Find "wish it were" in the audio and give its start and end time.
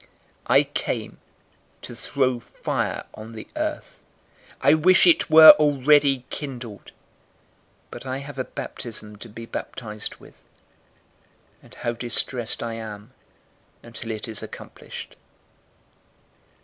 4.73-5.51